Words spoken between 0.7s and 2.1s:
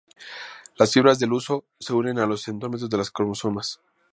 Las fibras del huso se